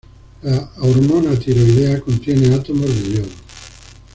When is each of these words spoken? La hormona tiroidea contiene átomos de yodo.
La 0.41 0.67
hormona 0.79 1.37
tiroidea 1.37 1.99
contiene 2.01 2.55
átomos 2.55 2.87
de 2.89 3.11
yodo. 3.17 3.29